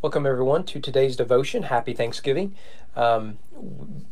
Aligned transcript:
Welcome 0.00 0.26
everyone 0.26 0.62
to 0.66 0.78
today's 0.78 1.16
devotion. 1.16 1.64
Happy 1.64 1.92
Thanksgiving. 1.92 2.54
Um, 2.94 3.38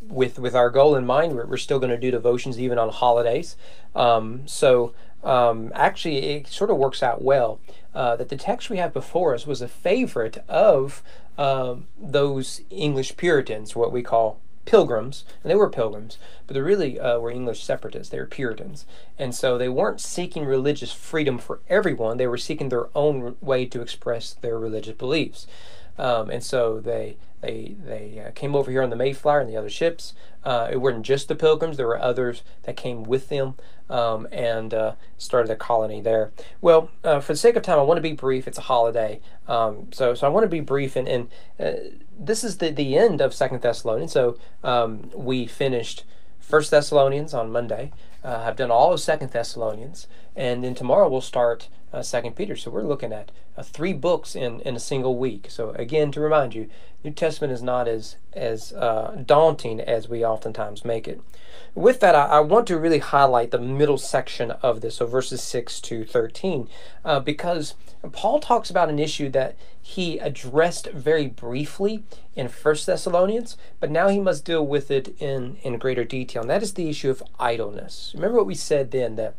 with 0.01 0.37
with 0.37 0.57
our 0.57 0.69
goal 0.69 0.97
in 0.97 1.07
mind, 1.07 1.37
we're, 1.37 1.47
we're 1.47 1.57
still 1.59 1.79
going 1.79 1.91
to 1.91 1.97
do 1.97 2.11
devotions 2.11 2.59
even 2.59 2.77
on 2.77 2.89
holidays. 2.89 3.57
Um, 3.95 4.43
so 4.49 4.95
um, 5.23 5.71
actually, 5.77 6.19
it 6.19 6.49
sort 6.49 6.71
of 6.71 6.77
works 6.77 7.05
out 7.05 7.23
well 7.23 7.61
uh, 7.95 8.17
that 8.17 8.31
the 8.31 8.37
text 8.37 8.69
we 8.69 8.79
have 8.79 8.93
before 8.93 9.33
us 9.33 9.47
was 9.47 9.63
a 9.63 9.69
favorite 9.69 10.43
of 10.49 11.05
um, 11.39 11.87
those 11.97 12.63
English 12.69 13.17
Puritans, 13.17 13.77
what 13.77 13.93
we 13.93 14.03
call 14.03 14.41
pilgrims, 14.67 15.25
and 15.43 15.51
they 15.51 15.57
were 15.57 15.71
pilgrims, 15.71 16.19
but 16.47 16.55
they 16.55 16.61
really 16.61 17.01
uh, 17.01 17.19
were 17.19 17.31
English 17.31 17.65
separatists. 17.65 18.11
They 18.11 18.19
were 18.19 18.27
Puritans. 18.27 18.85
And 19.19 19.35
so 19.35 19.57
they 19.57 19.69
weren't 19.69 20.01
seeking 20.01 20.45
religious 20.45 20.93
freedom 20.93 21.39
for 21.39 21.61
everyone, 21.69 22.19
they 22.19 22.27
were 22.27 22.37
seeking 22.37 22.69
their 22.69 22.89
own 22.95 23.37
way 23.41 23.65
to 23.67 23.81
express 23.81 24.35
their 24.35 24.59
religious 24.59 24.97
beliefs. 24.97 25.47
Um, 25.99 26.31
and 26.31 26.45
so 26.45 26.79
they 26.81 27.17
they 27.41 27.77
they 27.85 28.23
uh, 28.27 28.31
came 28.33 28.55
over 28.55 28.71
here 28.71 28.83
on 28.83 28.91
the 28.91 28.97
Mayflower 28.97 29.41
and 29.41 29.49
the 29.49 29.57
other 29.57 29.71
ships. 29.71 30.15
Uh, 30.45 30.69
it 30.71 30.81
weren't 30.81 31.05
just 31.05 31.29
the 31.29 31.35
Pilgrims; 31.35 31.77
there 31.77 31.87
were 31.87 32.01
others 32.01 32.43
that 32.65 32.77
came 32.77 33.03
with 33.03 33.29
them 33.29 33.55
um, 33.89 34.29
and 34.31 34.75
uh, 34.75 34.93
started 35.19 35.51
a 35.51 35.57
colony 35.57 36.01
there. 36.01 36.33
Well, 36.61 36.91
uh, 37.03 37.21
for 37.21 37.33
the 37.33 37.39
sake 37.39 37.57
of 37.57 37.63
time, 37.63 37.79
I 37.79 37.83
want 37.83 37.99
to 37.99 38.03
be 38.03 38.13
brief. 38.13 38.47
It's 38.47 38.59
a 38.59 38.63
holiday, 38.63 39.21
um, 39.49 39.89
so 39.93 40.15
so 40.15 40.27
I 40.27 40.31
want 40.31 40.45
to 40.45 40.49
be 40.49 40.61
brief. 40.61 40.97
And, 40.97 41.09
and 41.09 41.29
uh, 41.59 41.73
this 42.19 42.45
is 42.45 42.59
the 42.59 42.71
the 42.71 42.97
end 42.97 43.21
of 43.21 43.35
Second 43.35 43.63
Thessalonians. 43.63 44.13
So 44.13 44.37
um, 44.65 45.11
we 45.15 45.47
finished 45.47 46.05
First 46.41 46.71
Thessalonians 46.71 47.35
on 47.35 47.51
Monday. 47.51 47.93
Uh, 48.27 48.43
I've 48.45 48.57
done 48.57 48.73
all 48.73 48.93
of 48.93 48.99
Second 48.99 49.31
Thessalonians, 49.31 50.09
and 50.35 50.65
then 50.65 50.75
tomorrow 50.75 51.09
we'll 51.09 51.21
start 51.21 51.69
uh, 51.93 52.03
Second 52.03 52.35
Peter. 52.35 52.57
So 52.57 52.73
we're 52.73 52.83
looking 52.83 53.13
at 53.13 53.31
uh, 53.57 53.63
three 53.63 53.93
books 53.93 54.35
in, 54.35 54.59
in 54.63 54.75
a 54.75 54.81
single 54.81 55.17
week. 55.17 55.47
So 55.49 55.71
again, 55.71 56.11
to 56.11 56.21
remind 56.21 56.53
you, 56.53 56.69
New 57.05 57.13
Testament 57.13 57.53
is 57.53 57.63
not 57.63 57.87
as 57.87 58.17
as 58.33 58.73
uh, 58.73 59.23
daunting 59.25 59.81
as 59.81 60.09
we 60.09 60.25
oftentimes 60.25 60.85
make 60.85 61.07
it. 61.07 61.21
With 61.75 62.01
that, 62.01 62.17
I, 62.17 62.25
I, 62.25 62.41
want 62.41 62.67
to 62.67 62.79
really 62.79 62.99
highlight 62.99 63.51
the 63.51 63.61
middle 63.61 63.97
section 63.97 64.51
of 64.51 64.81
this, 64.81 64.97
so 64.97 65.07
verses 65.07 65.41
six 65.41 65.81
to 65.83 66.05
thirteen, 66.05 66.69
uh, 67.05 67.21
because 67.21 67.75
Paul 68.11 68.41
talks 68.41 68.71
about 68.71 68.89
an 68.89 68.99
issue 68.99 69.29
that 69.31 69.57
he 69.81 70.19
addressed 70.19 70.89
very 70.91 71.29
briefly 71.29 72.03
in 72.35 72.49
First 72.49 72.87
Thessalonians, 72.87 73.57
but 73.79 73.91
now 73.91 74.09
he 74.09 74.19
must 74.19 74.45
deal 74.45 74.67
with 74.67 74.91
it 74.91 75.15
in 75.21 75.59
in 75.63 75.79
greater 75.79 76.05
detail, 76.05 76.43
and 76.43 76.51
that 76.51 76.63
is 76.63 76.75
the 76.75 76.89
issue 76.89 77.11
of 77.11 77.23
idleness. 77.39 78.15
Remember 78.17 78.39
what 78.39 78.47
we 78.47 78.55
said 78.55 78.91
then 78.91 79.17
that 79.17 79.35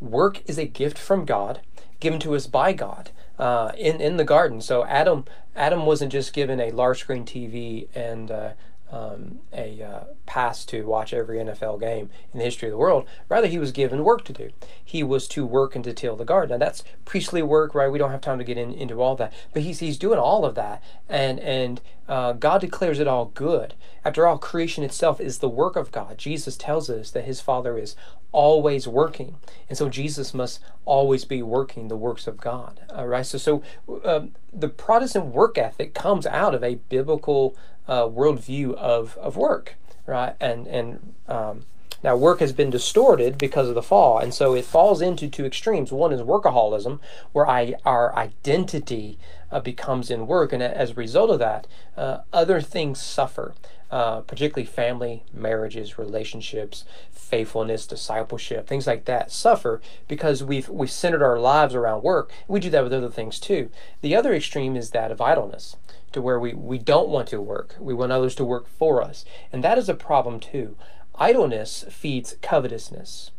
work 0.00 0.42
is 0.46 0.58
a 0.58 0.66
gift 0.66 0.98
from 0.98 1.24
God, 1.24 1.60
given 2.00 2.18
to 2.20 2.34
us 2.34 2.46
by 2.46 2.72
God 2.72 3.10
uh, 3.38 3.72
in 3.76 4.00
in 4.00 4.16
the 4.16 4.24
garden. 4.24 4.60
So 4.60 4.84
Adam 4.86 5.24
Adam 5.54 5.86
wasn't 5.86 6.12
just 6.12 6.32
given 6.32 6.60
a 6.60 6.70
large 6.70 7.00
screen 7.00 7.24
TV 7.24 7.88
and 7.94 8.30
uh, 8.30 8.52
um, 8.92 9.38
a 9.52 9.82
uh, 9.82 10.04
pass 10.26 10.64
to 10.66 10.84
watch 10.86 11.14
every 11.14 11.38
NFL 11.38 11.80
game 11.80 12.10
in 12.32 12.38
the 12.38 12.44
history 12.44 12.68
of 12.68 12.72
the 12.72 12.78
world. 12.78 13.06
Rather, 13.28 13.46
he 13.46 13.58
was 13.58 13.72
given 13.72 14.04
work 14.04 14.22
to 14.24 14.32
do. 14.34 14.50
He 14.84 15.02
was 15.02 15.26
to 15.28 15.46
work 15.46 15.74
and 15.74 15.82
to 15.84 15.94
till 15.94 16.14
the 16.14 16.26
garden. 16.26 16.58
Now, 16.58 16.66
that's 16.66 16.84
priestly 17.06 17.42
work, 17.42 17.74
right? 17.74 17.90
We 17.90 17.98
don't 17.98 18.10
have 18.10 18.20
time 18.20 18.36
to 18.38 18.44
get 18.44 18.58
in, 18.58 18.74
into 18.74 19.00
all 19.00 19.16
that. 19.16 19.32
But 19.54 19.62
he's, 19.62 19.78
he's 19.78 19.96
doing 19.96 20.18
all 20.18 20.44
of 20.44 20.54
that. 20.56 20.82
And, 21.08 21.40
and 21.40 21.80
uh, 22.12 22.34
God 22.34 22.60
declares 22.60 22.98
it 22.98 23.08
all 23.08 23.32
good. 23.32 23.72
After 24.04 24.26
all, 24.26 24.36
creation 24.36 24.84
itself 24.84 25.18
is 25.18 25.38
the 25.38 25.48
work 25.48 25.76
of 25.76 25.90
God. 25.90 26.18
Jesus 26.18 26.58
tells 26.58 26.90
us 26.90 27.10
that 27.12 27.24
his 27.24 27.40
Father 27.40 27.78
is 27.78 27.96
always 28.32 28.86
working. 28.86 29.36
And 29.70 29.78
so 29.78 29.88
Jesus 29.88 30.34
must 30.34 30.60
always 30.84 31.24
be 31.24 31.42
working 31.42 31.88
the 31.88 31.96
works 31.96 32.26
of 32.26 32.36
God. 32.36 32.80
All 32.94 33.06
right. 33.06 33.24
So, 33.24 33.38
so 33.38 33.62
uh, 34.04 34.26
the 34.52 34.68
Protestant 34.68 35.28
work 35.28 35.56
ethic 35.56 35.94
comes 35.94 36.26
out 36.26 36.54
of 36.54 36.62
a 36.62 36.74
biblical 36.90 37.56
uh, 37.88 38.02
worldview 38.02 38.74
of, 38.74 39.16
of 39.16 39.38
work, 39.38 39.76
right? 40.06 40.34
And 40.38 40.66
and 40.66 41.14
um, 41.28 41.64
now 42.04 42.14
work 42.14 42.40
has 42.40 42.52
been 42.52 42.68
distorted 42.68 43.38
because 43.38 43.68
of 43.70 43.74
the 43.74 43.82
fall, 43.82 44.18
and 44.18 44.34
so 44.34 44.54
it 44.54 44.66
falls 44.66 45.00
into 45.00 45.28
two 45.28 45.46
extremes. 45.46 45.92
One 45.92 46.12
is 46.12 46.20
workaholism, 46.20 47.00
where 47.32 47.48
I 47.48 47.74
our 47.86 48.14
identity 48.14 49.18
uh, 49.52 49.60
becomes 49.60 50.10
in 50.10 50.26
work, 50.26 50.52
and 50.52 50.62
as 50.62 50.90
a 50.90 50.94
result 50.94 51.30
of 51.30 51.38
that, 51.38 51.66
uh, 51.96 52.18
other 52.32 52.60
things 52.60 53.00
suffer. 53.00 53.54
Uh, 53.90 54.22
particularly 54.22 54.64
family, 54.64 55.22
marriages, 55.34 55.98
relationships, 55.98 56.86
faithfulness, 57.10 57.86
discipleship, 57.86 58.66
things 58.66 58.86
like 58.86 59.04
that 59.04 59.30
suffer 59.30 59.82
because 60.08 60.42
we've 60.42 60.66
we've 60.70 60.90
centered 60.90 61.22
our 61.22 61.38
lives 61.38 61.74
around 61.74 62.02
work. 62.02 62.32
We 62.48 62.58
do 62.58 62.70
that 62.70 62.84
with 62.84 62.94
other 62.94 63.10
things 63.10 63.38
too. 63.38 63.68
The 64.00 64.16
other 64.16 64.32
extreme 64.32 64.76
is 64.76 64.92
that 64.92 65.12
of 65.12 65.20
idleness 65.20 65.76
to 66.12 66.22
where 66.22 66.38
we, 66.38 66.54
we 66.54 66.78
don't 66.78 67.10
want 67.10 67.28
to 67.28 67.40
work. 67.40 67.76
We 67.78 67.94
want 67.94 68.12
others 68.12 68.34
to 68.36 68.46
work 68.46 68.66
for 68.66 69.02
us. 69.02 69.24
And 69.52 69.62
that 69.62 69.78
is 69.78 69.90
a 69.90 69.94
problem 69.94 70.40
too. 70.40 70.76
Idleness 71.16 71.84
feeds 71.90 72.36
covetousness. 72.40 73.30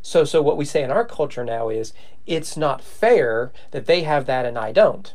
So 0.00 0.24
so 0.24 0.40
what 0.40 0.56
we 0.56 0.64
say 0.64 0.82
in 0.82 0.90
our 0.90 1.04
culture 1.04 1.44
now 1.44 1.68
is 1.68 1.92
it's 2.26 2.56
not 2.56 2.82
fair 2.82 3.52
that 3.72 3.86
they 3.86 4.02
have 4.02 4.26
that 4.26 4.46
and 4.46 4.56
I 4.56 4.72
don't. 4.72 5.12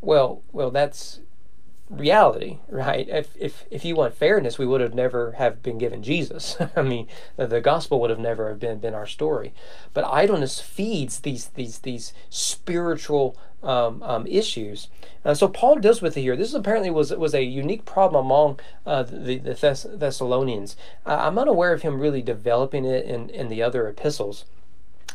Well, 0.00 0.42
well 0.52 0.70
that's 0.70 1.20
reality, 1.90 2.58
right? 2.68 3.08
If, 3.08 3.34
if, 3.38 3.64
if 3.70 3.84
you 3.84 3.96
want 3.96 4.14
fairness, 4.14 4.58
we 4.58 4.66
would 4.66 4.80
have 4.80 4.94
never 4.94 5.32
have 5.32 5.62
been 5.62 5.78
given 5.78 6.02
Jesus. 6.02 6.56
I 6.76 6.82
mean, 6.82 7.06
the, 7.36 7.46
the, 7.46 7.60
gospel 7.60 8.00
would 8.00 8.10
have 8.10 8.18
never 8.18 8.48
have 8.50 8.58
been, 8.58 8.78
been 8.78 8.94
our 8.94 9.06
story. 9.06 9.52
But 9.94 10.04
idleness 10.04 10.60
feeds 10.60 11.20
these, 11.20 11.48
these, 11.48 11.78
these 11.80 12.12
spiritual 12.28 13.36
um, 13.62 14.02
um, 14.02 14.26
issues. 14.26 14.88
Uh, 15.24 15.34
so 15.34 15.48
Paul 15.48 15.76
deals 15.76 16.00
with 16.00 16.16
it 16.16 16.20
here. 16.20 16.36
This 16.36 16.54
apparently 16.54 16.90
was 16.90 17.12
was 17.12 17.34
a 17.34 17.42
unique 17.42 17.84
problem 17.84 18.26
among 18.26 18.60
uh, 18.86 19.02
the, 19.02 19.38
the 19.38 19.54
Thess- 19.54 19.86
Thessalonians. 19.88 20.76
Uh, 21.04 21.16
I'm 21.20 21.38
unaware 21.38 21.72
of 21.72 21.82
him 21.82 21.98
really 21.98 22.22
developing 22.22 22.84
it 22.84 23.04
in, 23.04 23.30
in 23.30 23.48
the 23.48 23.62
other 23.62 23.88
epistles. 23.88 24.44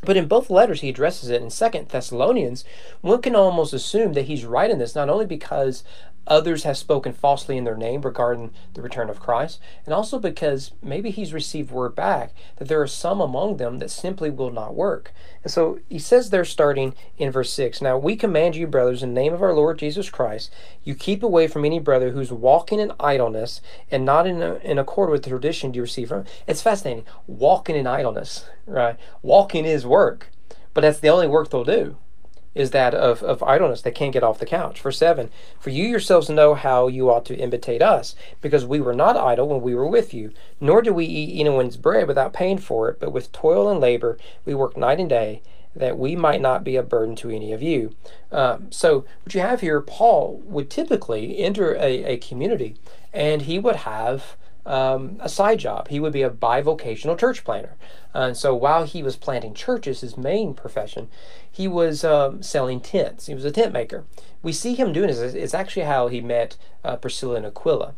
But 0.06 0.18
in 0.18 0.28
both 0.28 0.50
letters, 0.50 0.82
he 0.82 0.90
addresses 0.90 1.30
it. 1.30 1.42
In 1.42 1.50
Second 1.50 1.90
Thessalonians, 1.90 2.66
one 3.02 3.22
can 3.22 3.36
almost 3.36 3.74
assume 3.74 4.14
that 4.14 4.26
he's 4.26 4.46
writing 4.46 4.78
this 4.78 4.96
not 4.96 5.10
only 5.10 5.26
because 5.26 5.84
Others 6.28 6.64
have 6.64 6.78
spoken 6.78 7.12
falsely 7.12 7.58
in 7.58 7.66
their 7.66 7.76
name 7.76 8.02
regarding 8.02 8.52
the 8.74 8.82
return 8.82 9.10
of 9.10 9.20
Christ, 9.20 9.60
and 9.86 9.94
also 9.94 10.20
because 10.20 10.72
maybe 10.82 11.12
he's 11.12 11.34
received 11.34 11.72
word 11.72 11.96
back 11.96 12.34
that 12.58 12.68
there 12.68 12.82
are 12.82 12.88
some 12.88 13.20
among 13.20 13.58
them 13.58 13.80
that 13.80 13.92
simply 13.92 14.30
will 14.30 14.52
not 14.52 14.76
work. 14.76 15.14
And 15.44 15.52
so 15.52 15.80
he 15.90 16.00
says 16.00 16.30
there, 16.30 16.46
starting 16.46 16.96
in 17.18 17.32
verse 17.32 17.54
6 17.54 17.82
Now 17.82 17.98
we 17.98 18.16
command 18.16 18.56
you, 18.56 18.68
brothers, 18.68 19.04
in 19.04 19.14
the 19.14 19.22
name 19.22 19.34
of 19.34 19.44
our 19.44 19.54
Lord 19.54 19.80
Jesus 19.80 20.10
Christ, 20.10 20.54
you 20.84 20.96
keep 20.96 21.24
away 21.24 21.48
from 21.48 21.66
any 21.66 21.80
brother 21.80 22.12
who's 22.12 22.32
walking 22.32 22.80
in 22.80 22.94
idleness 23.00 23.60
and 23.92 24.06
not 24.06 24.26
in, 24.26 24.42
a, 24.42 24.56
in 24.56 24.80
accord 24.80 25.10
with 25.10 25.24
the 25.24 25.30
tradition 25.30 25.74
you 25.74 25.82
receive 25.82 26.10
from. 26.10 26.24
It's 26.48 26.62
fascinating. 26.62 27.06
Walking 27.28 27.76
in 27.76 27.86
idleness, 27.86 28.46
right? 28.66 28.98
Walking 29.22 29.66
is 29.66 29.86
work, 29.86 30.30
but 30.74 30.82
that's 30.82 31.00
the 31.00 31.10
only 31.10 31.28
work 31.28 31.50
they'll 31.50 31.66
do 31.66 31.98
is 32.56 32.72
that 32.72 32.94
of, 32.94 33.24
of 33.24 33.42
idleness. 33.44 33.82
They 33.82 33.92
can't 33.92 34.14
get 34.14 34.24
off 34.24 34.40
the 34.40 34.46
couch. 34.46 34.80
Verse 34.82 34.98
7 34.98 35.30
For 35.60 35.70
you 35.70 35.86
yourselves 35.86 36.30
know 36.30 36.54
how 36.54 36.88
you 36.88 37.10
ought 37.10 37.26
to 37.26 37.38
imitate 37.38 37.82
us, 37.82 38.16
because 38.42 38.66
we 38.66 38.80
were 38.80 38.94
not 38.94 39.18
idle 39.18 39.48
when 39.48 39.62
we 39.62 39.76
were 39.76 39.88
with 39.88 40.14
you, 40.14 40.32
nor 40.60 40.82
do 40.82 40.94
we 40.94 41.06
eat 41.06 41.40
anyone's 41.40 41.78
bread 41.78 42.08
without 42.08 42.34
paying 42.34 42.58
for 42.58 42.90
it, 42.90 43.00
but 43.00 43.12
with 43.12 43.32
toil 43.32 43.70
and 43.70 43.80
labor 43.80 44.18
we 44.46 44.54
work 44.54 44.78
night 44.78 45.00
and 45.00 45.10
day, 45.10 45.42
that 45.76 45.98
we 45.98 46.16
might 46.16 46.42
not 46.42 46.64
be 46.64 46.76
a 46.76 46.84
burden 46.84 47.16
to 47.16 47.30
any 47.30 47.52
of 47.52 47.62
you. 47.62 47.96
Um, 48.32 48.72
so, 48.72 49.06
what 49.24 49.34
you 49.34 49.42
have 49.42 49.62
here, 49.62 49.82
Paul 49.82 50.42
would 50.46 50.70
typically 50.70 51.40
enter 51.40 51.76
a, 51.76 52.04
a 52.04 52.18
community 52.18 52.76
and 53.12 53.44
he 53.44 53.60
would 53.60 53.78
have 53.78 54.36
um, 54.66 55.18
a 55.20 55.30
side 55.30 55.60
job. 55.60 55.88
He 55.90 56.00
would 56.00 56.14
be 56.14 56.22
a 56.22 56.30
bivocational 56.30 57.18
church 57.18 57.44
planter. 57.44 57.76
and 58.14 58.38
so 58.38 58.56
while 58.56 58.86
he 58.86 59.04
was 59.04 59.16
planting 59.16 59.54
churches, 59.54 60.02
his 60.02 60.18
main 60.18 60.54
profession, 60.54 61.10
he 61.52 61.68
was 61.68 62.04
um, 62.04 62.42
selling 62.42 62.80
tents. 62.80 63.28
He 63.28 63.34
was 63.34 63.46
a 63.46 63.52
tent 63.52 63.74
maker. 63.74 64.06
We 64.42 64.54
see 64.54 64.76
him 64.76 64.94
doing 64.94 65.08
this. 65.08 65.20
It's 65.20 65.54
actually 65.54 65.84
how 65.84 66.08
he 66.08 66.22
met 66.22 66.58
uh, 66.84 66.96
Priscilla 66.98 67.36
and 67.36 67.46
Aquila, 67.46 67.94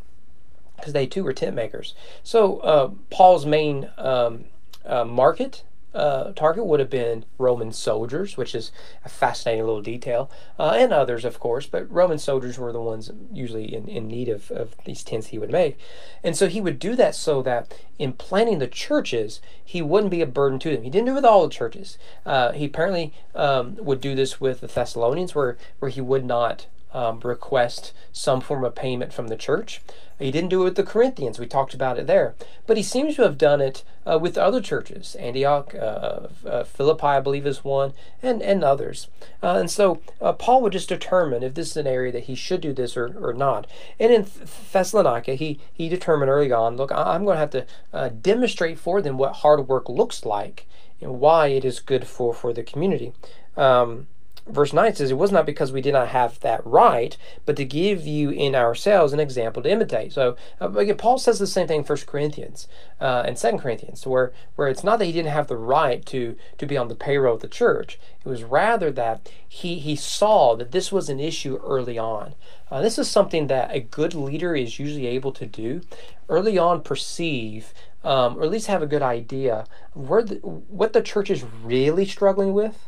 because 0.78 0.94
they 0.94 1.08
too 1.08 1.24
were 1.24 1.34
tent 1.34 1.56
makers. 1.56 1.94
So 2.24 2.58
uh, 2.60 2.92
Paul's 3.10 3.46
main 3.46 3.90
um, 3.98 4.46
uh, 4.86 5.06
market 5.06 5.64
uh, 5.96 6.34
target 6.34 6.66
would 6.66 6.80
have 6.80 6.90
been 6.90 7.26
Roman 7.38 7.72
soldiers, 7.72 8.38
which 8.38 8.54
is 8.54 8.72
a 9.04 9.10
fascinating 9.10 9.66
little 9.66 9.82
detail, 9.82 10.30
uh, 10.60 10.76
and 10.78 10.92
others, 10.92 11.26
of 11.26 11.40
course, 11.40 11.66
but 11.66 11.90
Roman 11.92 12.20
soldiers 12.20 12.60
were 12.60 12.74
the 12.74 12.82
ones 12.82 13.12
usually 13.32 13.74
in, 13.74 13.88
in 13.88 14.08
need 14.08 14.30
of, 14.30 14.52
of 14.52 14.76
these 14.86 15.04
tents 15.04 15.28
he 15.28 15.40
would 15.40 15.52
make. 15.52 15.80
And 16.24 16.36
so 16.36 16.48
he 16.48 16.62
would 16.62 16.80
do 16.80 16.96
that 16.96 17.16
so 17.16 17.42
that 17.44 17.74
in 17.98 18.14
planning 18.14 18.60
the 18.60 18.68
churches, 18.68 19.40
he 19.64 19.82
wouldn't 19.82 20.12
be 20.12 20.22
a 20.22 20.28
burden 20.28 20.60
to 20.60 20.72
them. 20.72 20.84
He 20.84 20.90
didn't 20.90 21.06
do 21.06 21.12
it 21.14 21.16
with 21.16 21.26
all 21.26 21.48
the 21.48 21.54
churches. 21.54 21.98
Uh, 22.26 22.52
he 22.52 22.66
apparently 22.66 23.14
um, 23.34 23.78
would 23.78 24.02
do 24.02 24.16
this 24.16 24.42
with 24.42 24.62
the 24.62 24.68
Thessalonians, 24.68 25.34
where, 25.34 25.58
where 25.80 25.90
he 25.90 26.02
would 26.02 26.26
not 26.26 26.68
um, 26.96 27.20
request 27.26 27.92
some 28.14 28.40
form 28.40 28.64
of 28.64 28.74
payment 28.74 29.12
from 29.12 29.28
the 29.28 29.36
church. 29.36 29.82
He 30.18 30.32
didn't 30.32 30.50
do 30.50 30.62
it 30.62 30.64
with 30.64 30.76
the 30.76 30.84
Corinthians. 30.84 31.38
We 31.38 31.46
talked 31.46 31.74
about 31.74 32.00
it 32.00 32.08
there. 32.08 32.36
But 32.66 32.78
he 32.78 32.84
seems 32.84 33.18
to 33.18 33.24
have 33.24 33.38
done 33.38 33.60
it 33.60 33.84
uh, 34.06 34.18
with 34.18 34.38
other 34.38 34.62
churches. 34.62 35.14
Antioch, 35.20 35.76
uh, 35.76 36.28
uh, 36.48 36.64
Philippi, 36.64 37.06
I 37.06 37.20
believe, 37.20 37.46
is 37.46 37.66
one, 37.66 37.92
and, 38.24 38.42
and 38.42 38.64
others. 38.64 39.10
Uh, 39.44 39.58
and 39.58 39.70
so 39.70 40.00
uh, 40.22 40.32
Paul 40.32 40.62
would 40.62 40.72
just 40.72 40.88
determine 40.88 41.44
if 41.44 41.54
this 41.54 41.72
is 41.72 41.78
an 41.78 41.86
area 41.86 42.14
that 42.14 42.24
he 42.24 42.36
should 42.36 42.62
do 42.62 42.72
this 42.72 42.96
or, 42.96 43.14
or 43.20 43.34
not. 43.34 43.68
And 44.00 44.14
in 44.14 44.26
Thessalonica, 44.72 45.36
he, 45.36 45.60
he 45.74 45.90
determined 45.90 46.32
early 46.32 46.54
on 46.54 46.78
look, 46.78 46.94
I'm 46.94 47.26
going 47.26 47.36
to 47.36 47.40
have 47.40 47.50
to 47.50 47.66
uh, 47.92 48.10
demonstrate 48.10 48.80
for 48.80 49.02
them 49.02 49.18
what 49.18 49.34
hard 49.34 49.68
work 49.68 49.90
looks 49.90 50.26
like 50.26 50.66
and 51.02 51.20
why 51.20 51.48
it 51.48 51.66
is 51.66 51.82
good 51.82 52.08
for, 52.08 52.34
for 52.34 52.54
the 52.54 52.64
community. 52.64 53.12
Um, 53.58 54.08
verse 54.48 54.74
9 54.74 54.96
says, 54.96 55.12
It 55.12 55.18
was 55.18 55.32
not 55.32 55.46
because 55.46 55.72
we 55.72 55.82
did 55.82 55.94
not 55.94 56.10
have 56.10 56.40
that 56.42 56.66
right, 56.66 57.18
but 57.46 57.56
to 57.56 57.66
give 57.66 58.06
you 58.06 58.30
in 58.30 58.56
ourselves 58.56 59.14
an 59.14 59.20
example 59.20 59.64
to 59.64 59.70
imitate. 59.70 60.14
So, 60.14 60.36
uh, 60.62 60.72
again, 60.74 60.98
Paul 60.98 61.18
says 61.18 61.40
the 61.40 61.48
same 61.48 61.68
thing 61.68 61.80
in 61.80 61.86
1 61.86 61.98
Corinthians 62.06 62.68
uh, 63.02 63.24
and 63.26 63.38
2 63.38 63.58
Corinthians, 63.58 64.06
where, 64.06 64.34
where 64.56 64.68
it's 64.68 64.84
not 64.84 65.00
that 65.00 65.06
he 65.06 65.12
didn't 65.12 65.32
have 65.32 65.48
the 65.48 65.58
right 65.58 66.06
to, 66.08 66.36
to 66.58 66.66
be 66.66 66.78
on 66.78 66.88
the 66.88 66.96
payroll 66.96 67.36
of 67.36 67.42
the 67.42 67.48
church. 67.48 68.00
It 68.24 68.30
was 68.30 68.44
rather 68.44 68.92
that 68.92 69.30
he, 69.48 69.80
he 69.80 69.96
saw 69.96 70.56
that 70.56 70.72
this 70.72 70.92
was 70.92 71.10
an 71.10 71.20
issue 71.20 71.60
early 71.64 71.98
on. 71.98 72.36
Uh, 72.70 72.82
this 72.82 72.98
is 72.98 73.10
something 73.10 73.48
that 73.48 73.74
a 73.74 73.80
good 73.80 74.14
leader 74.14 74.56
is 74.56 74.80
usually 74.80 75.08
able 75.08 75.32
to 75.34 75.46
do. 75.46 75.82
Early 76.28 76.58
on, 76.58 76.82
perceive 76.82 77.74
um, 78.04 78.38
or 78.38 78.44
at 78.44 78.52
least 78.52 78.68
have 78.68 78.84
a 78.84 78.88
good 78.88 79.02
idea 79.02 79.66
where 79.94 80.22
the, 80.22 80.36
what 80.36 80.94
the 80.94 81.02
church 81.02 81.32
is 81.32 81.44
really 81.64 82.06
struggling 82.06 82.54
with 82.54 82.88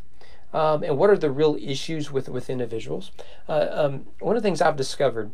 um, 0.53 0.83
and 0.83 0.97
what 0.97 1.09
are 1.09 1.17
the 1.17 1.31
real 1.31 1.57
issues 1.59 2.11
with 2.11 2.29
with 2.29 2.49
individuals. 2.49 3.11
Uh, 3.47 3.67
um, 3.71 4.07
one 4.19 4.35
of 4.35 4.43
the 4.43 4.47
things 4.47 4.61
I've 4.61 4.77
discovered 4.77 5.31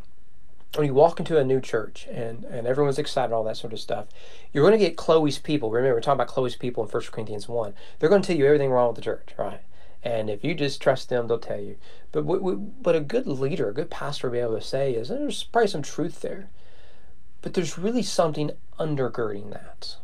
when 0.75 0.88
you 0.88 0.94
walk 0.94 1.19
into 1.19 1.38
a 1.38 1.44
new 1.44 1.62
church 1.62 2.07
and, 2.12 2.45
and 2.45 2.65
everyone's 2.65 2.98
excited 2.98 3.31
all 3.31 3.44
that 3.44 3.57
sort 3.57 3.74
of 3.74 3.80
stuff, 3.80 4.07
you're 4.51 4.63
going 4.63 4.77
to 4.77 4.83
get 4.83 4.98
Chloe's 4.98 5.38
people. 5.38 5.69
Remember, 5.69 5.95
we're 5.95 6.01
talking 6.01 6.18
about 6.18 6.27
Chloe's 6.27 6.56
people 6.56 6.83
in 6.83 6.89
1 6.89 7.04
Corinthians 7.12 7.48
1. 7.48 7.74
They're 8.00 8.10
going 8.10 8.24
to 8.24 8.27
tell 8.27 8.38
you 8.38 8.45
everything 8.45 8.71
wrong 8.71 8.88
with 8.88 8.95
the 8.95 9.04
church, 9.04 9.30
right? 9.38 9.62
And 10.04 10.30
if 10.30 10.44
you 10.44 10.54
just 10.56 10.81
trust 10.81 11.10
them, 11.10 11.27
they'll 11.27 11.39
tell 11.39 11.60
you. 11.60 11.77
But 12.12 12.24
but 12.24 12.95
a 12.95 13.00
good 13.00 13.27
leader, 13.27 13.69
a 13.69 13.74
good 13.74 13.89
pastor 13.89 14.27
will 14.27 14.33
be 14.33 14.39
able 14.39 14.56
to 14.56 14.62
say 14.62 14.94
is 14.94 15.10
there's 15.10 15.44
probably 15.44 15.68
some 15.68 15.81
truth 15.81 16.21
there. 16.21 16.50
But 17.42 17.54
there's 17.54 17.77
really 17.77 18.04
something 18.04 18.51
undergirding 18.80 19.51
that. 19.51 19.95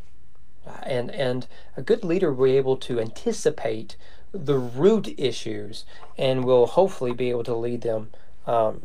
And, 0.83 1.09
and 1.11 1.47
a 1.75 1.81
good 1.81 2.03
leader 2.03 2.31
will 2.31 2.45
be 2.45 2.57
able 2.57 2.77
to 2.77 2.99
anticipate 2.99 3.97
the 4.31 4.57
root 4.57 5.13
issues 5.17 5.85
and 6.17 6.43
will 6.43 6.67
hopefully 6.67 7.13
be 7.13 7.29
able 7.29 7.43
to 7.43 7.55
lead 7.55 7.81
them 7.81 8.09
um, 8.45 8.81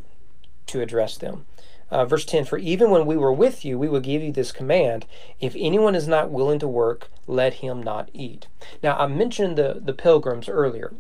to 0.67 0.81
address 0.81 1.17
them. 1.17 1.47
Uh, 1.91 2.05
verse 2.05 2.25
10 2.25 2.45
For 2.45 2.59
even 2.59 2.91
when 2.91 3.07
we 3.07 3.17
were 3.17 3.33
with 3.33 3.65
you, 3.65 3.79
we 3.79 3.89
will 3.89 4.01
give 4.01 4.23
you 4.23 4.33
this 4.33 4.53
command 4.53 5.07
if 5.41 5.55
anyone 5.59 5.95
is 5.95 6.09
not 6.09 6.31
willing 6.31 6.59
to 6.59 6.69
work, 6.69 7.09
let 7.27 7.55
him 7.55 7.83
not 7.83 8.09
eat. 8.13 8.47
Now, 8.83 8.97
I 8.97 9.07
mentioned 9.07 9.57
the, 9.57 9.81
the 9.85 9.93
pilgrims 9.93 10.49
earlier. 10.49 10.95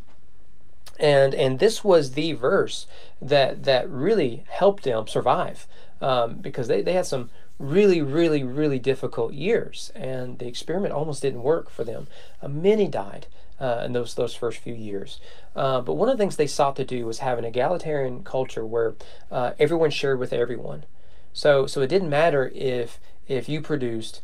And, 1.01 1.35
and 1.35 1.59
this 1.59 1.83
was 1.83 2.13
the 2.13 2.33
verse 2.35 2.87
that, 3.21 3.65
that 3.65 3.91
really 3.91 4.45
helped 4.49 4.85
them 4.85 5.09
survive 5.09 5.67
um, 6.01 6.35
because 6.35 6.69
they, 6.69 6.83
they 6.83 6.93
had 6.93 7.07
some 7.07 7.31
really, 7.59 8.01
really, 8.01 8.45
really 8.45 8.79
difficult 8.79 9.33
years, 9.33 9.91
and 9.95 10.39
the 10.39 10.47
experiment 10.47 10.93
almost 10.93 11.23
didn't 11.23 11.43
work 11.43 11.71
for 11.71 11.85
them. 11.85 12.07
Uh, 12.43 12.49
many 12.49 12.87
died 12.87 13.27
uh, 13.61 13.83
in 13.85 13.93
those 13.93 14.15
those 14.15 14.35
first 14.35 14.59
few 14.59 14.75
years. 14.75 15.21
Uh, 15.55 15.81
but 15.81 15.95
one 15.95 16.09
of 16.09 16.17
the 16.17 16.23
things 16.23 16.37
they 16.37 16.47
sought 16.47 16.77
to 16.77 16.85
do 16.85 17.07
was 17.07 17.19
have 17.19 17.39
an 17.39 17.45
egalitarian 17.45 18.23
culture 18.23 18.67
where 18.67 18.95
uh, 19.31 19.53
everyone 19.59 19.91
shared 19.91 20.19
with 20.19 20.33
everyone. 20.33 20.85
So 21.33 21.67
so 21.67 21.81
it 21.81 21.89
didn't 21.89 22.11
matter 22.11 22.51
if 22.55 23.01
if 23.27 23.49
you 23.49 23.61
produced 23.61 24.23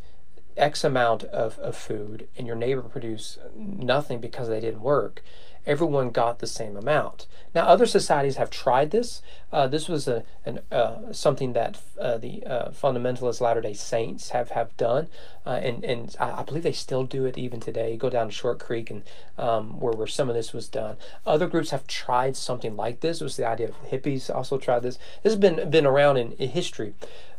X 0.56 0.84
amount 0.84 1.24
of, 1.24 1.58
of 1.58 1.76
food 1.76 2.28
and 2.36 2.46
your 2.46 2.56
neighbor 2.56 2.82
produced 2.82 3.38
nothing 3.54 4.20
because 4.20 4.48
they 4.48 4.60
didn't 4.60 4.82
work 4.82 5.22
everyone 5.66 6.10
got 6.10 6.38
the 6.38 6.46
same 6.46 6.76
amount. 6.76 7.26
Now, 7.54 7.66
other 7.66 7.86
societies 7.86 8.36
have 8.36 8.50
tried 8.50 8.90
this. 8.90 9.22
Uh, 9.52 9.66
this 9.66 9.88
was 9.88 10.08
a, 10.08 10.24
an, 10.44 10.60
uh, 10.70 11.12
something 11.12 11.52
that 11.52 11.80
uh, 12.00 12.16
the 12.16 12.44
uh, 12.46 12.70
fundamentalist 12.70 13.40
Latter 13.40 13.60
day 13.60 13.74
Saints 13.74 14.30
have, 14.30 14.50
have 14.50 14.76
done, 14.76 15.08
uh, 15.44 15.60
and, 15.62 15.84
and 15.84 16.16
I, 16.18 16.40
I, 16.40 16.42
believe 16.44 16.62
they 16.62 16.72
still 16.72 17.04
do 17.04 17.24
it 17.24 17.36
even 17.36 17.60
today. 17.60 17.92
You 17.92 17.98
go 17.98 18.10
down 18.10 18.28
to 18.28 18.32
Short 18.32 18.58
Creek, 18.58 18.90
and 18.90 19.02
um, 19.36 19.80
where, 19.80 19.92
where 19.92 20.06
some 20.06 20.28
of 20.28 20.34
this 20.34 20.52
was 20.52 20.68
done. 20.68 20.96
Other 21.26 21.48
groups 21.48 21.70
have 21.70 21.86
tried 21.86 22.36
something 22.36 22.76
like 22.76 23.00
this. 23.00 23.20
It 23.20 23.24
was 23.24 23.36
the 23.36 23.46
idea 23.46 23.68
of 23.68 23.90
hippies 23.90 24.34
also 24.34 24.58
tried 24.58 24.80
this. 24.80 24.98
This 25.22 25.32
has 25.32 25.36
been, 25.36 25.70
been 25.70 25.86
around 25.86 26.16
in, 26.16 26.32
in 26.32 26.50
history. 26.50 26.94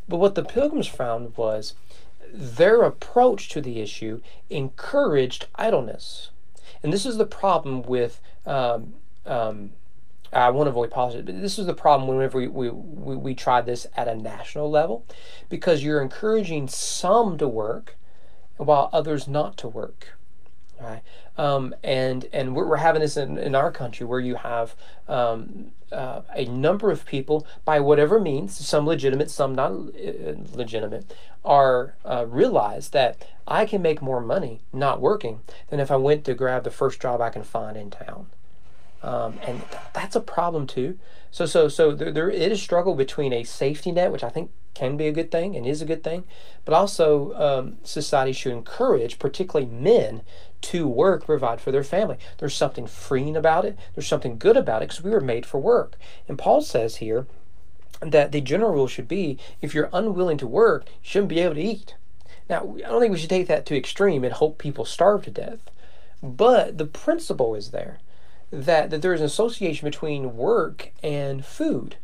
But 0.07 0.17
what 0.17 0.35
the 0.35 0.43
Pilgrims 0.43 0.87
found 0.87 1.37
was 1.37 1.73
their 2.33 2.83
approach 2.83 3.49
to 3.49 3.61
the 3.61 3.79
issue 3.79 4.21
encouraged 4.49 5.47
idleness. 5.55 6.31
And 6.83 6.91
this 6.91 7.05
is 7.05 7.17
the 7.17 7.25
problem 7.25 7.83
with. 7.83 8.21
Um, 8.45 8.95
um, 9.25 9.71
I 10.33 10.49
want 10.49 10.67
to 10.67 10.69
avoid 10.69 10.91
politics, 10.91 11.25
but 11.25 11.41
this 11.41 11.59
is 11.59 11.65
the 11.65 11.73
problem 11.73 12.07
whenever 12.07 12.37
we, 12.37 12.47
we, 12.47 12.69
we, 12.69 13.15
we 13.17 13.35
try 13.35 13.59
this 13.59 13.85
at 13.97 14.07
a 14.07 14.15
national 14.15 14.71
level 14.71 15.05
because 15.49 15.83
you're 15.83 16.01
encouraging 16.01 16.69
some 16.69 17.37
to 17.37 17.49
work 17.49 17.97
while 18.55 18.89
others 18.93 19.27
not 19.27 19.57
to 19.57 19.67
work. 19.67 20.13
Right? 20.81 21.01
Um, 21.37 21.75
and 21.83 22.25
and 22.33 22.55
we're, 22.55 22.65
we're 22.65 22.77
having 22.77 23.01
this 23.01 23.15
in, 23.15 23.37
in 23.37 23.53
our 23.53 23.71
country 23.71 24.03
where 24.05 24.19
you 24.19 24.35
have 24.35 24.75
um, 25.07 25.71
uh, 25.91 26.21
a 26.33 26.45
number 26.45 26.89
of 26.89 27.05
people, 27.05 27.45
by 27.65 27.79
whatever 27.79 28.19
means, 28.19 28.57
some 28.65 28.87
legitimate, 28.87 29.29
some 29.29 29.53
not 29.53 29.71
uh, 29.71 30.33
legitimate, 30.53 31.13
are 31.45 31.93
uh, 32.03 32.25
realize 32.27 32.89
that 32.89 33.27
I 33.47 33.65
can 33.65 33.81
make 33.83 34.01
more 34.01 34.21
money 34.21 34.61
not 34.73 34.99
working 34.99 35.41
than 35.69 35.79
if 35.79 35.91
I 35.91 35.97
went 35.97 36.25
to 36.25 36.33
grab 36.33 36.63
the 36.63 36.71
first 36.71 36.99
job 36.99 37.21
I 37.21 37.29
can 37.29 37.43
find 37.43 37.77
in 37.77 37.91
town. 37.91 38.27
Um, 39.03 39.39
and 39.45 39.59
th- 39.69 39.83
that's 39.93 40.15
a 40.15 40.21
problem 40.21 40.65
too. 40.65 40.97
So 41.29 41.45
so 41.45 41.67
so 41.67 41.91
there, 41.91 42.11
there 42.11 42.29
is 42.29 42.51
a 42.53 42.57
struggle 42.57 42.95
between 42.95 43.33
a 43.33 43.43
safety 43.43 43.91
net, 43.91 44.11
which 44.11 44.23
I 44.23 44.29
think 44.29 44.51
can 44.73 44.97
be 44.97 45.07
a 45.07 45.11
good 45.11 45.31
thing 45.31 45.55
and 45.55 45.65
is 45.65 45.81
a 45.81 45.85
good 45.85 46.03
thing, 46.03 46.23
but 46.65 46.73
also 46.73 47.33
um, 47.33 47.77
society 47.83 48.31
should 48.31 48.53
encourage, 48.53 49.19
particularly 49.19 49.69
men, 49.69 50.21
to 50.61 50.87
work, 50.87 51.25
provide 51.25 51.59
for 51.59 51.71
their 51.71 51.83
family. 51.83 52.17
There's 52.37 52.55
something 52.55 52.87
freeing 52.87 53.35
about 53.35 53.65
it. 53.65 53.77
There's 53.95 54.07
something 54.07 54.37
good 54.37 54.57
about 54.57 54.81
it 54.81 54.89
because 54.89 55.03
we 55.03 55.11
were 55.11 55.21
made 55.21 55.45
for 55.45 55.59
work. 55.59 55.97
And 56.27 56.37
Paul 56.37 56.61
says 56.61 56.97
here 56.97 57.25
that 58.01 58.31
the 58.31 58.41
general 58.41 58.71
rule 58.71 58.87
should 58.87 59.07
be 59.07 59.37
if 59.61 59.73
you're 59.73 59.89
unwilling 59.91 60.37
to 60.37 60.47
work, 60.47 60.85
you 60.85 60.91
shouldn't 61.01 61.29
be 61.29 61.39
able 61.39 61.55
to 61.55 61.61
eat. 61.61 61.95
Now, 62.49 62.75
I 62.85 62.89
don't 62.89 63.01
think 63.01 63.13
we 63.13 63.19
should 63.19 63.29
take 63.29 63.47
that 63.47 63.65
to 63.67 63.77
extreme 63.77 64.23
and 64.23 64.33
hope 64.33 64.57
people 64.57 64.85
starve 64.85 65.23
to 65.25 65.31
death. 65.31 65.69
But 66.21 66.77
the 66.77 66.85
principle 66.85 67.55
is 67.55 67.71
there 67.71 67.99
that, 68.51 68.89
that 68.89 69.01
there 69.01 69.13
is 69.13 69.21
an 69.21 69.25
association 69.25 69.87
between 69.87 70.35
work 70.35 70.91
and 71.01 71.45
food 71.45 71.95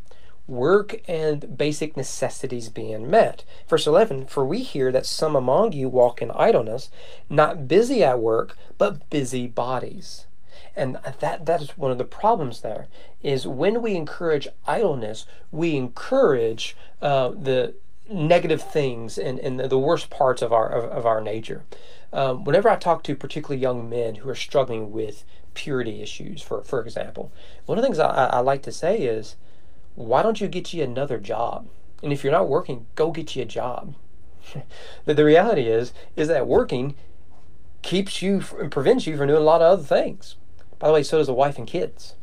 work 0.47 1.01
and 1.07 1.57
basic 1.57 1.97
necessities 1.97 2.69
being 2.69 3.09
met. 3.09 3.43
Verse 3.67 3.85
11 3.85 4.27
For 4.27 4.45
we 4.45 4.63
hear 4.63 4.91
that 4.91 5.05
some 5.05 5.35
among 5.35 5.73
you 5.73 5.89
walk 5.89 6.21
in 6.21 6.31
idleness, 6.31 6.89
not 7.29 7.67
busy 7.67 8.03
at 8.03 8.19
work, 8.19 8.57
but 8.77 9.09
busy 9.09 9.47
bodies. 9.47 10.25
And 10.75 10.97
that, 11.19 11.45
that 11.45 11.61
is 11.61 11.77
one 11.77 11.91
of 11.91 11.97
the 11.97 12.05
problems 12.05 12.61
there, 12.61 12.87
is 13.23 13.47
when 13.47 13.81
we 13.81 13.95
encourage 13.95 14.47
idleness, 14.67 15.25
we 15.51 15.75
encourage 15.75 16.77
uh, 17.01 17.29
the 17.29 17.73
negative 18.09 18.61
things 18.61 19.17
and, 19.17 19.39
and 19.39 19.59
the 19.59 19.77
worst 19.77 20.09
parts 20.09 20.41
of 20.41 20.53
our, 20.53 20.69
of, 20.69 20.85
of 20.91 21.05
our 21.05 21.19
nature. 21.19 21.63
Um, 22.13 22.43
whenever 22.43 22.69
I 22.69 22.77
talk 22.77 23.03
to 23.03 23.15
particularly 23.15 23.61
young 23.61 23.89
men 23.89 24.15
who 24.15 24.29
are 24.29 24.35
struggling 24.35 24.91
with 24.91 25.25
purity 25.55 26.01
issues, 26.01 26.41
for, 26.41 26.63
for 26.63 26.81
example, 26.81 27.31
one 27.65 27.77
of 27.77 27.81
the 27.81 27.87
things 27.87 27.99
I, 27.99 28.27
I 28.27 28.39
like 28.39 28.61
to 28.63 28.71
say 28.71 28.99
is, 28.99 29.35
why 29.97 30.21
don't 30.21 30.39
you 30.39 30.47
get 30.47 30.73
you 30.73 30.83
another 30.83 31.17
job? 31.17 31.67
And 32.03 32.13
if 32.13 32.23
you're 32.23 32.31
not 32.31 32.47
working, 32.47 32.85
go 32.93 33.09
get 33.09 33.35
you 33.35 33.41
a 33.41 33.45
job. 33.45 33.95
the, 35.05 35.15
the 35.15 35.25
reality 35.25 35.63
is, 35.63 35.91
is 36.15 36.27
that 36.27 36.45
working 36.45 36.93
keeps 37.81 38.21
you 38.21 38.43
and 38.59 38.71
prevents 38.71 39.07
you 39.07 39.17
from 39.17 39.27
doing 39.27 39.41
a 39.41 39.43
lot 39.43 39.61
of 39.61 39.79
other 39.79 39.83
things. 39.83 40.35
By 40.77 40.87
the 40.87 40.93
way, 40.93 41.03
so 41.03 41.17
does 41.17 41.27
a 41.27 41.33
wife 41.33 41.57
and 41.57 41.65
kids. 41.65 42.13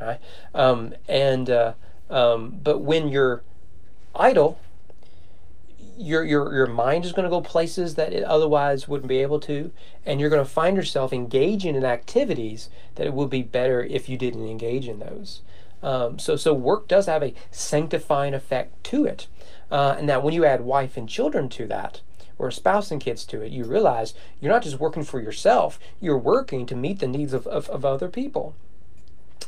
Right? 0.00 0.18
Um, 0.54 0.94
and 1.06 1.50
uh, 1.50 1.74
um, 2.08 2.60
but 2.62 2.78
when 2.78 3.08
you're 3.08 3.42
idle, 4.14 4.58
your 5.98 6.24
your 6.24 6.54
your 6.54 6.66
mind 6.66 7.04
is 7.04 7.12
going 7.12 7.24
to 7.24 7.30
go 7.30 7.42
places 7.42 7.94
that 7.96 8.14
it 8.14 8.24
otherwise 8.24 8.88
wouldn't 8.88 9.08
be 9.08 9.18
able 9.18 9.40
to, 9.40 9.70
and 10.06 10.18
you're 10.18 10.30
going 10.30 10.44
to 10.44 10.50
find 10.50 10.78
yourself 10.78 11.12
engaging 11.12 11.74
in 11.74 11.84
activities 11.84 12.70
that 12.94 13.06
it 13.06 13.12
would 13.12 13.28
be 13.28 13.42
better 13.42 13.82
if 13.82 14.08
you 14.08 14.16
didn't 14.16 14.48
engage 14.48 14.88
in 14.88 14.98
those. 14.98 15.42
Um, 15.82 16.18
so, 16.18 16.36
so 16.36 16.52
work 16.52 16.88
does 16.88 17.06
have 17.06 17.22
a 17.22 17.34
sanctifying 17.50 18.34
effect 18.34 18.82
to 18.84 19.04
it. 19.04 19.26
Uh, 19.70 19.96
and 19.98 20.08
that 20.08 20.22
when 20.22 20.32
you 20.34 20.44
add 20.44 20.60
wife 20.60 20.96
and 20.96 21.08
children 21.08 21.48
to 21.50 21.66
that, 21.66 22.00
or 22.38 22.50
spouse 22.50 22.90
and 22.90 23.00
kids 23.00 23.24
to 23.24 23.40
it, 23.42 23.52
you 23.52 23.64
realize 23.64 24.14
you're 24.40 24.52
not 24.52 24.62
just 24.62 24.78
working 24.78 25.04
for 25.04 25.20
yourself, 25.20 25.78
you're 26.00 26.18
working 26.18 26.66
to 26.66 26.76
meet 26.76 26.98
the 27.00 27.08
needs 27.08 27.32
of, 27.32 27.46
of, 27.46 27.68
of 27.70 27.84
other 27.84 28.08
people. 28.08 28.54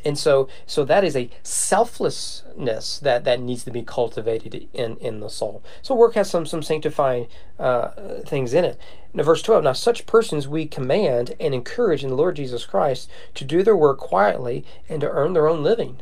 and 0.05 0.19
so 0.19 0.49
so 0.67 0.85
that 0.85 1.05
is 1.05 1.17
a 1.17 1.31
selflessness 1.43 2.99
that 3.01 3.25
that 3.25 3.41
needs 3.41 3.65
to 3.65 3.71
be 3.71 3.83
cultivated 3.83 4.69
in 4.73 4.97
in 4.99 5.21
the 5.21 5.29
soul 5.29 5.63
so 5.83 5.95
work 5.95 6.15
has 6.15 6.31
some 6.31 6.47
some 6.47 6.63
sanctifying 6.63 7.27
uh, 7.59 7.89
things 8.27 8.55
in 8.55 8.65
it 8.65 8.79
now 9.13 9.23
verse 9.23 9.43
12 9.43 9.65
now 9.65 9.73
such 9.73 10.07
persons 10.07 10.47
we 10.47 10.67
command 10.67 11.35
and 11.41 11.55
encourage 11.55 12.05
in 12.05 12.11
the 12.11 12.17
lord 12.17 12.37
jesus 12.37 12.65
christ 12.65 13.11
to 13.35 13.45
do 13.45 13.63
their 13.63 13.77
work 13.77 13.99
quietly 13.99 14.65
and 14.89 15.01
to 15.01 15.11
earn 15.11 15.33
their 15.33 15.49
own 15.49 15.63
living 15.63 15.99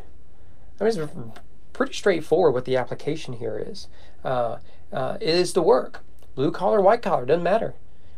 I 0.81 0.85
mean, 0.85 0.99
it's 0.99 1.41
pretty 1.73 1.93
straightforward 1.93 2.55
what 2.55 2.65
the 2.65 2.77
application 2.77 3.35
here 3.35 3.63
is. 3.65 3.89
Uh, 4.25 4.59
uh, 4.93 5.19
it 5.21 5.29
is 5.29 5.53
the 5.53 5.63
work. 5.63 6.03
Blue 6.35 6.51
collar 6.51 6.81
white 6.81 7.03
collar 7.03 7.25
doesn't 7.25 7.43
matter. 7.43 7.75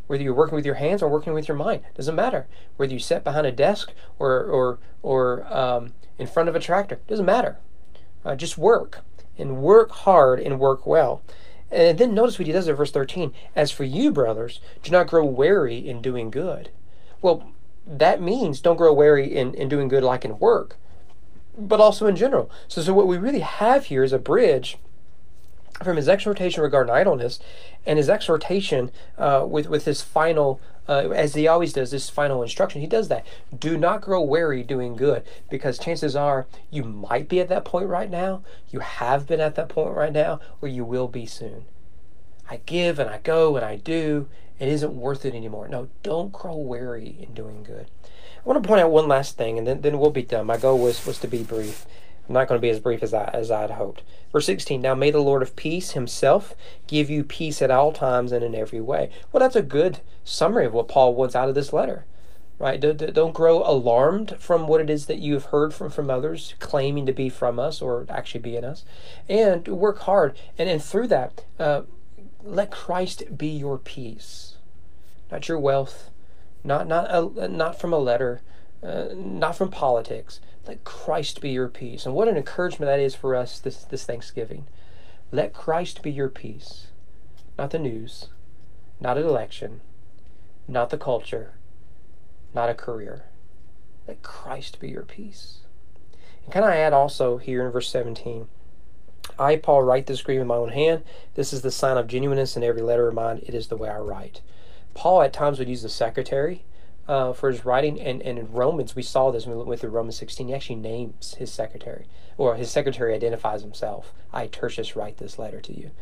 Whether 0.07 0.23
you're 0.23 0.35
working 0.35 0.57
with 0.57 0.65
your 0.65 0.77
hands 0.77 1.03
or 1.03 1.09
working 1.09 1.35
with 1.35 1.49
your 1.49 1.57
mind 1.57 1.83
doesn't 1.95 2.15
matter. 2.15 2.47
Whether 2.77 2.95
you 2.95 2.99
sit 2.99 3.25
behind 3.25 3.47
a 3.47 3.53
desk 3.53 3.93
or 4.19 4.45
or 4.45 4.79
or 5.03 5.47
um, 5.55 5.93
in 6.19 6.27
front 6.27 6.49
of 6.49 6.57
a 6.57 6.61
tractor 6.61 7.01
doesn't 7.07 7.27
matter. 7.27 7.59
Uh, 8.25 8.35
just 8.35 8.59
work 8.59 9.01
and 9.37 9.59
work 9.59 9.91
hard 9.91 10.41
and 10.41 10.59
work 10.59 10.87
well. 10.87 11.23
And 11.71 11.99
then 11.99 12.15
notice 12.15 12.39
what 12.39 12.47
he 12.47 12.53
does 12.53 12.67
in 12.67 12.75
verse 12.75 12.91
13 12.91 13.33
as 13.55 13.71
for 13.71 13.85
you 13.85 14.11
brothers 14.11 14.61
do 14.83 14.91
not 14.91 15.09
grow 15.09 15.25
weary 15.25 15.77
in 15.87 16.01
doing 16.01 16.31
good. 16.31 16.71
Well 17.21 17.53
that 17.87 18.21
means 18.21 18.61
don't 18.61 18.77
grow 18.77 18.93
weary 18.93 19.37
in, 19.37 19.55
in 19.55 19.69
doing 19.69 19.89
good 19.89 20.03
like 20.03 20.25
in 20.25 20.39
work 20.39 20.77
but 21.59 21.81
also 21.81 22.07
in 22.07 22.17
general. 22.17 22.51
So 22.69 22.81
so 22.83 22.95
what 22.95 23.07
we 23.07 23.17
really 23.19 23.41
have 23.41 23.87
here 23.87 24.05
is 24.05 24.13
a 24.13 24.19
bridge 24.19 24.79
from 25.83 25.97
his 25.97 26.09
exhortation 26.09 26.63
regarding 26.63 26.93
idleness 26.93 27.39
and 27.87 27.99
his 27.99 28.09
exhortation 28.09 28.91
uh, 29.17 29.45
with 29.49 29.69
with 29.69 29.85
his 29.85 30.03
final 30.03 30.61
uh, 30.89 31.11
as 31.11 31.35
he 31.35 31.47
always 31.47 31.73
does 31.73 31.91
this 31.91 32.09
final 32.09 32.43
instruction. 32.43 32.81
He 32.81 32.87
does 32.87 33.09
that. 33.09 33.27
Do 33.57 33.77
not 33.77 34.01
grow 34.01 34.23
weary 34.23 34.63
doing 34.63 34.97
good 34.97 35.23
because 35.51 35.79
chances 35.79 36.17
are 36.17 36.47
you 36.71 36.83
might 36.83 37.29
be 37.29 37.41
at 37.41 37.49
that 37.49 37.65
point 37.65 37.89
right 37.89 38.11
now 38.11 38.43
you 38.71 38.81
have 38.81 39.27
been 39.27 39.41
at 39.41 39.55
that 39.57 39.69
point 39.69 39.95
right 39.95 40.13
now 40.13 40.41
or 40.61 40.69
you 40.69 40.85
will 40.85 41.09
be 41.09 41.27
soon. 41.27 41.65
I 42.51 42.61
give 42.65 42.99
and 42.99 43.11
i 43.11 43.19
go 43.19 43.57
and 43.57 43.65
i 43.65 43.77
do. 43.77 44.29
It 44.59 44.69
isn't 44.69 44.97
worth 44.97 45.25
it 45.25 45.35
anymore. 45.35 45.69
No 45.69 45.89
don't 46.03 46.33
grow 46.33 46.57
weary 46.57 47.17
in 47.21 47.35
doing 47.35 47.63
good 47.63 47.91
i 48.45 48.49
want 48.49 48.63
to 48.63 48.67
point 48.67 48.81
out 48.81 48.91
one 48.91 49.09
last 49.09 49.37
thing 49.37 49.59
and 49.59 49.67
then, 49.67 49.81
then 49.81 49.99
we'll 49.99 50.11
be 50.11 50.23
done 50.23 50.47
my 50.47 50.57
goal 50.57 50.79
was 50.79 51.05
was 51.07 51.19
to 51.19 51.29
be 51.29 51.43
brief 51.43 51.87
I'm 52.29 52.35
not 52.35 52.47
going 52.47 52.59
to 52.59 52.63
be 52.63 52.71
as 52.71 52.81
brief 52.81 53.03
as 53.03 53.15
I 53.15 53.25
as 53.33 53.51
I'd 53.51 53.71
hoped. 53.71 54.03
Verse 54.33 54.47
16. 54.47 54.81
Now 54.81 54.95
may 54.95 55.11
the 55.11 55.21
Lord 55.21 55.43
of 55.43 55.57
peace 55.57 55.93
himself 55.93 56.55
give 56.87 57.09
you 57.09 57.25
peace 57.25 57.63
at 57.63 57.71
all 57.71 57.93
times 57.93 58.33
and 58.33 58.45
in 58.45 58.55
every 58.55 58.81
way. 58.81 59.11
Well, 59.33 59.41
that's 59.41 59.57
a 59.57 59.63
good 59.63 60.01
summary 60.25 60.67
of 60.67 60.75
what 60.75 60.89
Paul 60.89 61.15
wants 61.15 61.35
out 61.35 61.49
of 61.49 61.55
this 61.55 61.73
letter. 61.73 62.05
Right? 62.59 62.81
Don't 62.81 63.35
grow 63.35 63.63
alarmed 63.63 64.37
from 64.41 64.67
what 64.67 64.81
it 64.81 64.91
is 64.91 65.07
that 65.07 65.21
you 65.21 65.35
have 65.35 65.47
heard 65.47 65.73
from, 65.73 65.91
from 65.91 66.11
others 66.11 66.55
claiming 66.59 67.07
to 67.07 67.13
be 67.13 67.29
from 67.29 67.61
us 67.61 67.81
or 67.81 68.05
actually 68.09 68.41
be 68.41 68.57
in 68.57 68.65
us. 68.65 68.85
And 69.29 69.67
work 69.69 70.01
hard. 70.01 70.37
And, 70.59 70.69
and 70.69 70.83
through 70.83 71.07
that, 71.07 71.45
uh, 71.61 71.83
let 72.43 72.73
Christ 72.73 73.39
be 73.39 73.47
your 73.47 73.79
peace. 73.79 74.57
Not 75.31 75.47
your 75.47 75.61
wealth, 75.61 76.11
not, 76.65 76.87
not, 76.87 77.07
a, 77.11 77.49
not 77.49 77.81
from 77.81 77.93
a 77.93 77.99
letter, 77.99 78.43
uh, 78.83 79.07
not 79.15 79.57
from 79.57 79.71
politics, 79.71 80.41
let 80.67 80.85
Christ 80.85 81.41
be 81.41 81.51
your 81.51 81.69
peace. 81.69 82.05
And 82.05 82.15
what 82.15 82.29
an 82.29 82.37
encouragement 82.37 82.89
that 82.89 83.01
is 83.01 83.15
for 83.15 83.35
us 83.35 83.59
this, 83.59 83.85
this 83.85 84.05
Thanksgiving. 84.05 84.67
Let 85.33 85.53
Christ 85.53 86.03
be 86.03 86.11
your 86.11 86.29
peace. 86.29 86.89
Not 87.59 87.71
the 87.71 87.79
news, 87.79 88.29
not 89.01 89.19
an 89.19 89.25
election, 89.25 89.81
not 90.69 90.91
the 90.91 90.99
culture, 90.99 91.55
not 92.55 92.69
a 92.69 92.75
career. 92.75 93.25
Let 94.07 94.23
Christ 94.23 94.79
be 94.79 94.91
your 94.91 95.03
peace. 95.03 95.61
And 96.45 96.53
can 96.53 96.65
I 96.65 96.77
add 96.77 96.93
also 96.93 97.39
here 97.39 97.67
in 97.67 97.73
verse 97.73 97.91
17? 97.91 98.47
I, 99.39 99.57
Paul, 99.57 99.83
write 99.83 100.07
this 100.07 100.21
agreement 100.21 100.49
with 100.49 100.57
my 100.57 100.63
own 100.63 100.71
hand. 100.71 101.03
This 101.35 101.53
is 101.53 101.63
the 101.63 101.71
sign 101.71 101.97
of 101.97 102.07
genuineness 102.07 102.57
in 102.57 102.63
every 102.63 102.83
letter 102.83 103.09
of 103.09 103.15
mine. 103.15 103.41
It 103.45 103.55
is 103.55 103.69
the 103.69 103.77
way 103.77 103.89
I 103.89 103.99
write. 103.99 104.41
Paul 104.99 105.23
at 105.23 105.33
times 105.33 105.61
would 105.61 105.69
use 105.69 105.83
the 105.83 105.89
secretary 105.89 106.65
uh, 107.07 107.33
for 107.33 107.53
his 107.53 107.65
writing. 107.65 108.01
And, 108.01 108.21
and 108.21 108.37
in 108.37 108.53
Romans, 108.53 108.97
we 108.97 109.03
saw 109.03 109.31
this 109.31 109.47
when 109.47 109.57
we 109.57 109.63
went 109.63 109.81
through 109.81 109.91
Romans 109.91 110.17
16. 110.17 110.49
He 110.49 110.55
actually 110.55 110.75
names 110.75 111.35
his 111.35 111.53
secretary, 111.53 112.07
or 112.37 112.57
his 112.57 112.69
secretary 112.69 113.15
identifies 113.15 113.63
himself. 113.63 114.13
I, 114.33 114.49
Tertius, 114.49 114.97
write 114.97 115.19
this 115.19 115.39
letter 115.39 115.61
to 115.61 115.73
you. 115.73 115.93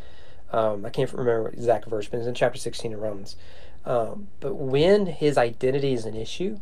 Um, 0.50 0.86
I 0.86 0.88
can't 0.88 1.12
remember 1.12 1.50
exact 1.50 1.84
verse, 1.84 2.08
but 2.08 2.20
it's 2.20 2.26
in 2.26 2.34
chapter 2.34 2.58
16 2.58 2.94
of 2.94 3.00
Romans. 3.00 3.36
Um, 3.84 4.28
but 4.40 4.54
when 4.54 5.04
his 5.04 5.36
identity 5.36 5.92
is 5.92 6.06
an 6.06 6.16
issue, 6.16 6.60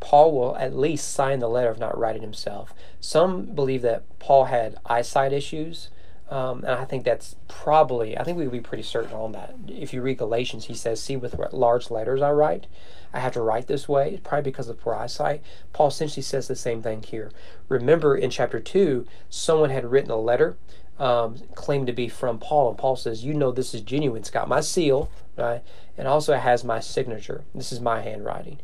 Paul 0.00 0.32
will 0.32 0.56
at 0.56 0.74
least 0.74 1.12
sign 1.12 1.40
the 1.40 1.48
letter 1.48 1.68
of 1.68 1.78
not 1.78 1.98
writing 1.98 2.22
himself. 2.22 2.72
Some 2.98 3.44
believe 3.44 3.82
that 3.82 4.04
Paul 4.18 4.46
had 4.46 4.78
eyesight 4.86 5.34
issues, 5.34 5.90
um, 6.30 6.58
and 6.58 6.72
I 6.72 6.84
think 6.84 7.04
that's 7.04 7.36
probably, 7.48 8.18
I 8.18 8.24
think 8.24 8.36
we 8.36 8.44
would 8.44 8.52
be 8.52 8.60
pretty 8.60 8.82
certain 8.82 9.12
on 9.12 9.32
that. 9.32 9.54
If 9.66 9.94
you 9.94 10.02
read 10.02 10.18
Galatians, 10.18 10.66
he 10.66 10.74
says, 10.74 11.00
See, 11.02 11.16
with 11.16 11.36
what 11.38 11.54
large 11.54 11.90
letters 11.90 12.20
I 12.20 12.30
write. 12.32 12.66
I 13.12 13.20
have 13.20 13.32
to 13.32 13.40
write 13.40 13.66
this 13.66 13.88
way, 13.88 14.10
it's 14.12 14.28
probably 14.28 14.50
because 14.50 14.68
of 14.68 14.78
poor 14.78 14.94
eyesight. 14.94 15.42
Paul 15.72 15.88
essentially 15.88 16.22
says 16.22 16.46
the 16.46 16.54
same 16.54 16.82
thing 16.82 17.02
here. 17.02 17.30
Remember 17.70 18.14
in 18.14 18.28
chapter 18.28 18.60
2, 18.60 19.06
someone 19.30 19.70
had 19.70 19.90
written 19.90 20.10
a 20.10 20.16
letter 20.16 20.58
um, 20.98 21.38
claimed 21.54 21.86
to 21.86 21.92
be 21.92 22.08
from 22.08 22.38
Paul, 22.38 22.68
and 22.68 22.78
Paul 22.78 22.96
says, 22.96 23.24
You 23.24 23.32
know 23.32 23.50
this 23.50 23.72
is 23.72 23.80
genuine. 23.80 24.20
It's 24.20 24.30
got 24.30 24.48
my 24.48 24.60
seal, 24.60 25.10
right? 25.36 25.62
And 25.96 26.06
also 26.06 26.34
it 26.34 26.40
has 26.40 26.64
my 26.64 26.80
signature. 26.80 27.44
This 27.54 27.72
is 27.72 27.80
my 27.80 28.02
handwriting. 28.02 28.58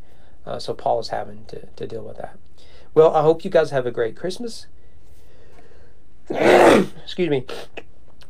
Uh, 0.44 0.58
so 0.58 0.74
Paul 0.74 1.00
is 1.00 1.08
having 1.08 1.46
to, 1.46 1.66
to 1.66 1.86
deal 1.86 2.02
with 2.02 2.18
that. 2.18 2.36
Well, 2.92 3.14
I 3.14 3.22
hope 3.22 3.44
you 3.44 3.50
guys 3.50 3.70
have 3.70 3.86
a 3.86 3.90
great 3.90 4.16
Christmas. 4.16 4.66
excuse 6.30 7.28
me, 7.28 7.44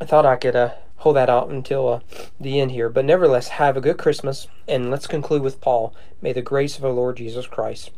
I 0.01 0.05
thought 0.05 0.27
I 0.27 0.37
could 0.37 0.57
uh, 0.57 0.73
hold 0.97 1.17
that 1.17 1.31
out 1.31 1.49
until 1.49 1.89
uh, 1.89 2.01
the 2.41 2.61
end 2.61 2.73
here. 2.73 2.89
But 2.89 3.05
nevertheless, 3.05 3.49
have 3.49 3.77
a 3.77 3.81
good 3.81 3.99
Christmas. 3.99 4.49
And 4.67 4.91
let's 4.91 5.07
conclude 5.07 5.43
with 5.43 5.61
Paul. 5.61 5.95
May 6.21 6.33
the 6.33 6.43
grace 6.43 6.79
of 6.79 6.85
our 6.85 6.91
Lord 6.91 7.17
Jesus 7.17 7.47
Christ 7.47 7.91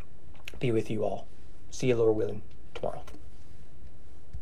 be 0.61 0.71
with 0.71 0.91
you 0.91 1.05
all. 1.05 1.27
See 1.71 1.89
you, 1.89 1.97
Lord 1.97 2.17
willing, 2.17 2.43
tomorrow. 2.75 3.03